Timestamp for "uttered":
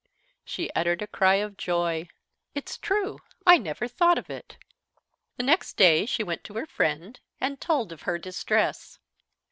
0.71-1.03